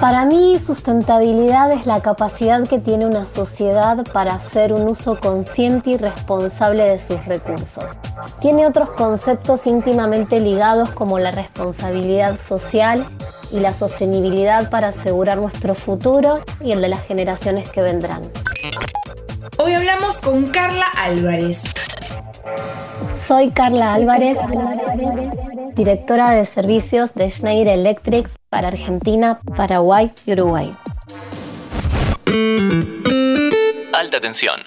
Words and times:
Para 0.00 0.24
mí, 0.24 0.58
sustentabilidad 0.58 1.70
es 1.70 1.86
la 1.86 2.00
capacidad 2.00 2.66
que 2.66 2.80
tiene 2.80 3.06
una 3.06 3.24
sociedad 3.26 4.04
para 4.12 4.34
hacer 4.34 4.72
un 4.72 4.88
uso 4.88 5.16
consciente 5.20 5.90
y 5.90 5.96
responsable 5.96 6.82
de 6.82 6.98
sus 6.98 7.24
recursos. 7.24 7.92
Tiene 8.40 8.66
otros 8.66 8.90
conceptos 8.90 9.64
íntimamente 9.66 10.40
ligados 10.40 10.90
como 10.90 11.20
la 11.20 11.30
responsabilidad 11.30 12.40
social 12.40 13.06
y 13.52 13.60
la 13.60 13.74
sostenibilidad 13.74 14.70
para 14.70 14.88
asegurar 14.88 15.38
nuestro 15.38 15.76
futuro 15.76 16.40
y 16.60 16.72
el 16.72 16.80
de 16.80 16.88
las 16.88 17.04
generaciones 17.04 17.70
que 17.70 17.82
vendrán. 17.82 18.28
Hoy 19.58 19.74
hablamos 19.74 20.18
con 20.18 20.46
Carla 20.48 20.86
Álvarez. 20.96 21.62
Soy 23.14 23.52
Carla 23.52 23.94
Álvarez, 23.94 24.36
directora 25.76 26.30
de 26.30 26.44
servicios 26.44 27.14
de 27.14 27.30
Schneider 27.30 27.78
Electric 27.78 28.28
para 28.52 28.68
Argentina, 28.68 29.40
Paraguay 29.56 30.12
y 30.26 30.32
Uruguay. 30.32 30.74
Alta 33.94 34.20
tensión. 34.20 34.60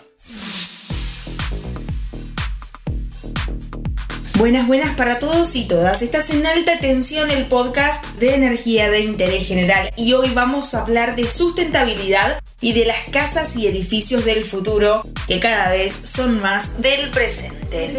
Buenas, 4.40 4.66
buenas 4.66 4.98
para 4.98 5.20
todos 5.20 5.56
y 5.56 5.68
todas. 5.68 6.02
Estás 6.02 6.32
en 6.32 6.48
alta 6.48 6.80
tensión 6.80 7.30
el 7.30 7.46
podcast 7.46 8.04
de 8.16 8.34
energía 8.34 8.90
de 8.90 9.02
interés 9.02 9.48
general 9.48 9.92
y 9.96 10.14
hoy 10.14 10.32
vamos 10.34 10.74
a 10.74 10.82
hablar 10.82 11.16
de 11.16 11.28
sustentabilidad 11.28 12.42
y 12.62 12.74
de 12.74 12.88
las 12.88 12.98
casas 13.12 13.56
y 13.56 13.68
edificios 13.68 14.26
del 14.26 14.46
futuro 14.46 15.04
que 15.28 15.40
cada 15.40 15.70
vez 15.70 15.94
son 15.94 16.42
más 16.42 16.82
del 16.82 17.12
presente. 17.12 17.94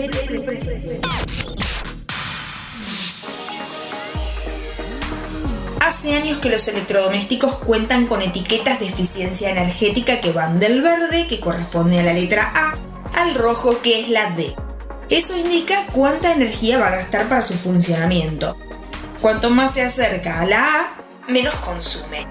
Hace 6.07 6.15
años 6.15 6.39
que 6.39 6.51
los 6.51 6.69
electrodomésticos 6.69 7.57
cuentan 7.57 8.07
con 8.07 8.23
etiquetas 8.23 8.79
de 8.79 8.87
eficiencia 8.87 9.51
energética 9.51 10.21
que 10.21 10.31
van 10.31 10.61
del 10.61 10.81
verde, 10.81 11.27
que 11.27 11.41
corresponde 11.41 11.99
a 11.99 12.05
la 12.05 12.13
letra 12.13 12.53
A, 12.55 12.77
al 13.21 13.35
rojo, 13.35 13.83
que 13.83 14.03
es 14.03 14.09
la 14.09 14.31
D. 14.31 14.55
Eso 15.09 15.37
indica 15.37 15.85
cuánta 15.93 16.33
energía 16.33 16.79
va 16.79 16.87
a 16.87 16.91
gastar 16.93 17.29
para 17.29 17.43
su 17.43 17.55
funcionamiento. 17.55 18.57
Cuanto 19.21 19.51
más 19.51 19.75
se 19.75 19.83
acerca 19.83 20.43
a 20.43 20.47
la 20.47 20.65
A, 20.65 20.93
menos 21.27 21.57
consume. 21.57 22.25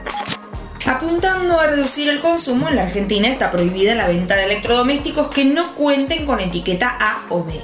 Apuntando 0.86 1.60
a 1.60 1.68
reducir 1.68 2.08
el 2.08 2.22
consumo, 2.22 2.70
en 2.70 2.78
la 2.78 2.84
Argentina 2.84 3.28
está 3.28 3.52
prohibida 3.52 3.94
la 3.94 4.08
venta 4.08 4.38
de 4.38 4.46
electrodomésticos 4.46 5.28
que 5.28 5.44
no 5.44 5.76
cuenten 5.76 6.26
con 6.26 6.40
etiqueta 6.40 6.96
A 6.98 7.26
o 7.28 7.44
B. 7.44 7.62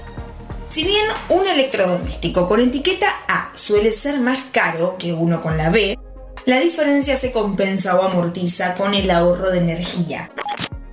Si 0.71 0.85
bien 0.85 1.05
un 1.27 1.45
electrodoméstico 1.45 2.47
con 2.47 2.61
etiqueta 2.61 3.13
A 3.27 3.51
suele 3.53 3.91
ser 3.91 4.21
más 4.21 4.39
caro 4.53 4.95
que 4.97 5.11
uno 5.11 5.41
con 5.41 5.57
la 5.57 5.69
B, 5.69 5.99
la 6.45 6.61
diferencia 6.61 7.17
se 7.17 7.33
compensa 7.33 7.99
o 7.99 8.03
amortiza 8.03 8.75
con 8.75 8.93
el 8.93 9.11
ahorro 9.11 9.49
de 9.49 9.57
energía. 9.57 10.31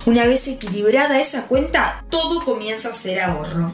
Una 0.05 0.25
vez 0.25 0.45
equilibrada 0.49 1.21
esa 1.21 1.43
cuenta, 1.45 2.03
todo 2.09 2.43
comienza 2.43 2.89
a 2.89 2.93
ser 2.93 3.21
ahorro. 3.21 3.73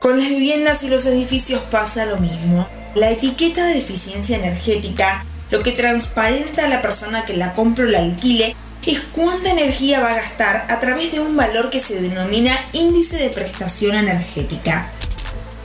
Con 0.00 0.18
las 0.18 0.30
viviendas 0.30 0.82
y 0.84 0.88
los 0.88 1.04
edificios 1.04 1.60
pasa 1.70 2.06
lo 2.06 2.16
mismo. 2.16 2.66
La 2.94 3.10
etiqueta 3.10 3.66
de 3.66 3.80
eficiencia 3.80 4.38
energética, 4.38 5.26
lo 5.50 5.62
que 5.62 5.72
transparenta 5.72 6.64
a 6.64 6.68
la 6.68 6.80
persona 6.80 7.26
que 7.26 7.36
la 7.36 7.52
compra 7.52 7.84
o 7.84 7.88
la 7.88 7.98
alquile, 7.98 8.56
es 8.86 9.00
cuánta 9.00 9.50
energía 9.50 10.00
va 10.00 10.12
a 10.12 10.16
gastar 10.16 10.66
a 10.68 10.80
través 10.80 11.12
de 11.12 11.20
un 11.20 11.36
valor 11.36 11.70
que 11.70 11.80
se 11.80 12.00
denomina 12.00 12.66
índice 12.72 13.16
de 13.16 13.30
prestación 13.30 13.96
energética. 13.96 14.90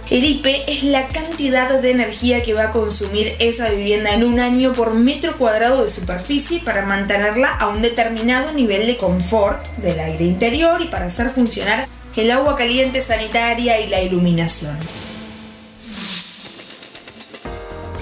El 0.10 0.26
IP 0.26 0.46
es 0.68 0.84
la 0.84 1.08
cantidad 1.08 1.80
de 1.82 1.92
energía 1.92 2.44
que 2.44 2.54
va 2.54 2.66
a 2.66 2.72
consumir 2.72 3.36
esa 3.40 3.70
vivienda 3.70 4.14
en 4.14 4.24
un 4.24 4.40
año 4.40 4.74
por 4.74 4.94
metro 4.94 5.38
cuadrado 5.38 5.84
de 5.84 5.90
superficie 5.90 6.60
para 6.60 6.86
mantenerla 6.86 7.50
a 7.50 7.70
un 7.70 7.82
determinado 7.82 8.52
nivel 8.54 8.86
de 8.86 8.98
confort 8.98 9.66
del 9.78 10.00
aire 10.00 10.26
interior 10.26 10.82
y 10.82 10.88
para 10.88 11.06
hacer 11.06 11.30
funcionar 11.30 11.88
el 12.16 12.32
agua 12.32 12.56
caliente 12.56 13.02
sanitaria 13.02 13.80
y 13.80 13.88
la 13.88 14.02
iluminación. 14.02 14.78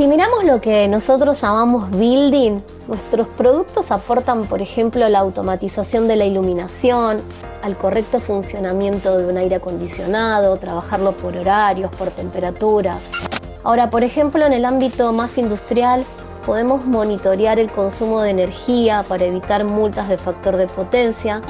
Si 0.02 0.08
miramos 0.08 0.46
lo 0.46 0.60
que 0.60 0.88
nosotros 0.88 1.40
llamamos 1.42 1.92
building, 1.92 2.60
nuestros 2.88 3.28
productos 3.28 3.92
aportan, 3.92 4.48
por 4.48 4.60
ejemplo, 4.60 5.08
la 5.08 5.20
automatización 5.20 6.08
de 6.08 6.16
la 6.16 6.26
iluminación, 6.26 7.22
al 7.62 7.78
correcto 7.78 8.18
funcionamiento 8.18 9.16
de 9.16 9.28
un 9.28 9.38
aire 9.38 9.58
acondicionado, 9.58 10.58
trabajarlo 10.58 11.12
por 11.12 11.38
horarios, 11.38 11.92
por 11.96 12.10
temperaturas. 12.10 12.98
Ahora, 13.64 13.92
por 13.92 14.04
ejemplo, 14.04 14.44
en 14.44 14.54
el 14.54 14.66
ámbito 14.66 15.14
más 15.14 15.38
industrial, 15.38 16.04
podemos 16.48 16.84
monitorear 16.84 17.60
el 17.60 17.72
consumo 17.72 18.24
de 18.24 18.32
energía 18.32 19.06
para 19.08 19.26
evitar 19.26 19.66
multas 19.66 20.10
de 20.10 20.18
factor 20.18 20.58
de 20.58 20.66
potencia, 20.66 21.42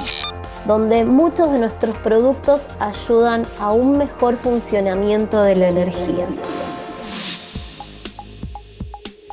donde 0.66 1.06
muchos 1.06 1.50
de 1.52 1.58
nuestros 1.58 1.96
productos 1.96 2.66
ayudan 2.80 3.46
a 3.58 3.72
un 3.72 3.96
mejor 3.96 4.36
funcionamiento 4.36 5.42
de 5.42 5.56
la 5.56 5.68
energía. 5.68 6.26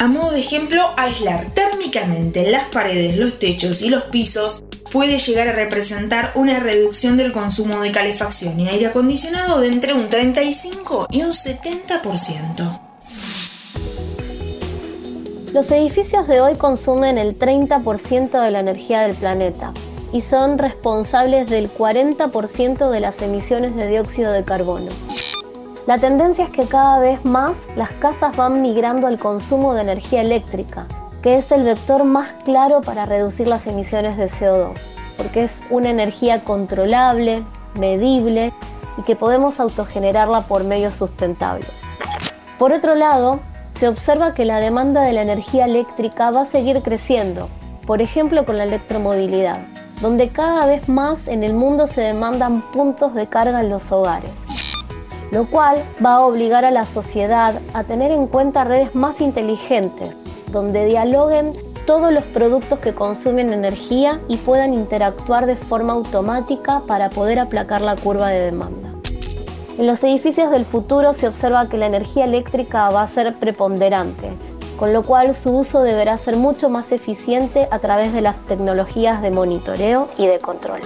A 0.02 0.08
modo 0.08 0.32
de 0.32 0.40
ejemplo, 0.40 0.92
aislar 0.96 1.44
térmicamente 1.48 2.50
las 2.50 2.70
paredes, 2.70 3.18
los 3.18 3.38
techos 3.38 3.82
y 3.82 3.90
los 3.90 4.04
pisos 4.04 4.64
puede 4.94 5.18
llegar 5.18 5.50
a 5.50 5.52
representar 5.52 6.32
una 6.36 6.62
reducción 6.62 7.18
del 7.18 7.34
consumo 7.34 7.82
de 7.82 7.92
calefacción 7.92 8.58
y 8.62 8.70
aire 8.70 8.88
acondicionado 8.88 9.60
de 9.60 9.68
entre 9.68 9.94
un 9.94 10.08
35 10.08 11.08
y 11.12 11.24
un 11.24 11.32
70%. 11.32 12.80
Los 15.54 15.70
edificios 15.70 16.30
de 16.30 16.40
hoy 16.40 16.56
consumen 16.56 17.18
el 17.18 17.38
30% 17.38 18.42
de 18.42 18.52
la 18.52 18.62
energía 18.62 19.02
del 19.02 19.18
planeta 19.18 19.74
y 20.14 20.22
son 20.22 20.60
responsables 20.60 21.50
del 21.50 21.70
40% 21.70 22.90
de 22.90 23.00
las 23.02 23.22
emisiones 23.22 23.76
de 23.76 23.90
dióxido 23.90 24.32
de 24.32 24.46
carbono. 24.46 24.92
La 25.88 25.98
tendencia 25.98 26.46
es 26.46 26.52
que 26.52 26.68
cada 26.68 27.00
vez 27.00 27.24
más 27.26 27.54
las 27.76 27.92
casas 27.94 28.36
van 28.36 28.62
migrando 28.62 29.08
al 29.08 29.18
consumo 29.18 29.74
de 29.74 29.82
energía 29.82 30.22
eléctrica, 30.22 30.86
que 31.24 31.38
es 31.38 31.52
el 31.52 31.64
vector 31.64 32.04
más 32.04 32.28
claro 32.44 32.82
para 32.82 33.06
reducir 33.06 33.48
las 33.48 33.66
emisiones 33.66 34.18
de 34.18 34.26
CO2, 34.26 34.78
porque 35.18 35.44
es 35.44 35.58
una 35.70 35.90
energía 35.90 36.44
controlable, 36.44 37.44
medible 37.76 38.54
y 38.98 39.02
que 39.04 39.16
podemos 39.16 39.60
autogenerarla 39.60 40.42
por 40.42 40.64
medios 40.64 40.96
sustentables. 40.96 41.70
Por 42.60 42.74
otro 42.74 42.94
lado, 42.94 43.40
se 43.74 43.88
observa 43.88 44.34
que 44.34 44.46
la 44.46 44.60
demanda 44.60 45.02
de 45.02 45.14
la 45.14 45.22
energía 45.22 45.66
eléctrica 45.66 46.30
va 46.30 46.42
a 46.42 46.46
seguir 46.46 46.84
creciendo, 46.84 47.50
por 47.88 48.02
ejemplo 48.02 48.46
con 48.46 48.58
la 48.58 48.66
electromovilidad, 48.66 49.62
donde 50.02 50.30
cada 50.30 50.68
vez 50.68 50.88
más 50.88 51.28
en 51.28 51.44
el 51.44 51.54
mundo 51.54 51.88
se 51.88 52.02
demandan 52.02 52.62
puntos 52.62 53.16
de 53.16 53.28
carga 53.28 53.62
en 53.62 53.70
los 53.70 53.92
hogares 53.92 54.30
lo 55.32 55.46
cual 55.46 55.78
va 56.04 56.16
a 56.16 56.26
obligar 56.26 56.66
a 56.66 56.72
la 56.72 56.86
sociedad 56.86 57.62
a 57.74 57.84
tener 57.84 58.12
en 58.12 58.28
cuenta 58.28 58.64
redes 58.64 58.96
más 58.96 59.22
inteligentes, 59.22 60.16
donde 60.52 60.86
dialoguen 60.86 61.54
todos 61.86 62.12
los 62.12 62.24
productos 62.26 62.80
que 62.80 62.94
consumen 62.94 63.52
energía 63.52 64.20
y 64.28 64.38
puedan 64.38 64.74
interactuar 64.74 65.46
de 65.46 65.56
forma 65.56 65.94
automática 65.94 66.82
para 66.88 67.10
poder 67.10 67.40
aplacar 67.40 67.82
la 67.82 67.96
curva 67.96 68.30
de 68.30 68.42
demanda. 68.42 68.94
En 69.78 69.88
los 69.88 70.04
edificios 70.04 70.52
del 70.52 70.66
futuro 70.66 71.14
se 71.14 71.28
observa 71.28 71.70
que 71.70 71.78
la 71.78 71.86
energía 71.86 72.26
eléctrica 72.26 72.90
va 72.90 73.04
a 73.04 73.08
ser 73.08 73.34
preponderante, 73.36 74.34
con 74.78 74.94
lo 74.94 75.04
cual 75.04 75.34
su 75.34 75.56
uso 75.56 75.82
deberá 75.82 76.18
ser 76.18 76.36
mucho 76.36 76.70
más 76.70 76.92
eficiente 76.92 77.68
a 77.72 77.80
través 77.80 78.14
de 78.14 78.22
las 78.22 78.38
tecnologías 78.46 79.22
de 79.22 79.32
monitoreo 79.32 80.10
y 80.18 80.28
de 80.28 80.40
control. 80.40 80.82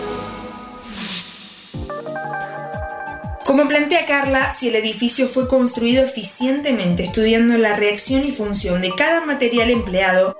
Como 3.53 3.67
plantea 3.67 4.07
Carla, 4.07 4.51
si 4.51 4.69
el 4.69 4.75
edificio 4.77 5.29
fue 5.29 5.47
construido 5.47 6.03
eficientemente 6.03 7.03
estudiando 7.03 7.55
la 7.59 7.75
reacción 7.75 8.25
y 8.25 8.31
función 8.31 8.81
de 8.81 8.91
cada 8.95 9.23
material 9.25 9.69
empleado, 9.69 10.35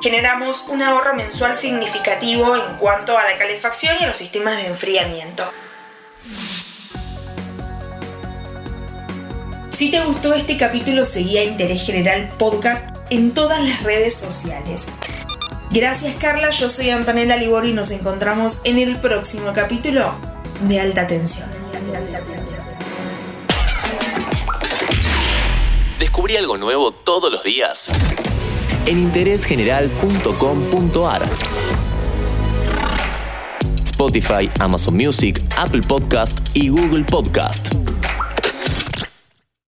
generamos 0.00 0.66
un 0.68 0.80
ahorro 0.80 1.14
mensual 1.14 1.56
significativo 1.56 2.54
en 2.54 2.76
cuanto 2.76 3.18
a 3.18 3.24
la 3.24 3.36
calefacción 3.36 3.96
y 3.98 4.04
a 4.04 4.06
los 4.06 4.16
sistemas 4.16 4.62
de 4.62 4.68
enfriamiento. 4.68 5.42
Si 9.72 9.90
te 9.90 10.04
gustó 10.04 10.32
este 10.32 10.56
capítulo, 10.56 11.04
seguí 11.04 11.38
a 11.38 11.42
Interés 11.42 11.84
General 11.84 12.32
Podcast 12.38 12.96
en 13.10 13.34
todas 13.34 13.60
las 13.60 13.82
redes 13.82 14.14
sociales. 14.14 14.86
Gracias 15.72 16.14
Carla, 16.14 16.50
yo 16.50 16.70
soy 16.70 16.90
Antonella 16.90 17.36
Libori 17.36 17.70
y 17.70 17.74
nos 17.74 17.90
encontramos 17.90 18.60
en 18.62 18.78
el 18.78 18.98
próximo 18.98 19.52
capítulo 19.52 20.14
de 20.68 20.78
Alta 20.78 21.08
Tensión. 21.08 21.55
Descubrí 25.98 26.36
algo 26.36 26.56
nuevo 26.56 26.92
todos 26.92 27.30
los 27.30 27.42
días 27.42 27.90
en 28.86 28.98
interésgeneral.com.ar. 28.98 31.22
Spotify, 33.84 34.48
Amazon 34.60 34.96
Music, 34.96 35.42
Apple 35.56 35.82
Podcast 35.82 36.38
y 36.54 36.68
Google 36.68 37.04
Podcast. 37.04 37.85